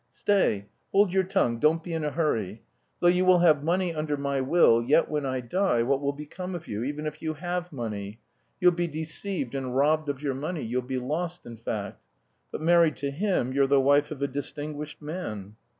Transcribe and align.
"Stay, 0.09 0.65
hold 0.91 1.13
your 1.13 1.21
tongue, 1.21 1.59
don't 1.59 1.83
be 1.83 1.93
in 1.93 2.03
a 2.03 2.09
hurry! 2.09 2.63
Though 3.01 3.07
you 3.07 3.23
will 3.23 3.37
have 3.37 3.63
money 3.63 3.93
under 3.93 4.17
my 4.17 4.41
will, 4.41 4.81
yet 4.81 5.11
when 5.11 5.27
I 5.27 5.41
die, 5.41 5.83
what 5.83 6.01
will 6.01 6.11
become 6.11 6.55
of 6.55 6.67
you, 6.67 6.83
even 6.83 7.05
if 7.05 7.21
you 7.21 7.35
have 7.35 7.71
money? 7.71 8.19
You'll 8.59 8.71
be 8.71 8.87
deceived 8.87 9.53
and 9.53 9.75
robbed 9.77 10.09
of 10.09 10.23
your 10.23 10.33
money, 10.33 10.63
you'll 10.63 10.81
be 10.81 10.97
lost 10.97 11.45
in 11.45 11.55
fact. 11.55 12.01
But 12.51 12.61
married 12.61 12.95
to 12.95 13.11
him 13.11 13.53
you're 13.53 13.67
the 13.67 13.79
wife 13.79 14.09
of 14.09 14.23
a 14.23 14.27
distinguished 14.27 15.03
man. 15.03 15.55